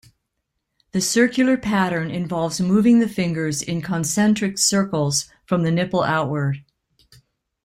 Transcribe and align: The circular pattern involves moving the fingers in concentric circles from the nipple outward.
The 0.93 0.99
circular 0.99 1.57
pattern 1.57 2.09
involves 2.09 2.59
moving 2.59 2.97
the 3.01 3.07
fingers 3.07 3.61
in 3.61 3.83
concentric 3.83 4.57
circles 4.57 5.29
from 5.45 5.61
the 5.61 5.69
nipple 5.69 6.01
outward. 6.01 6.65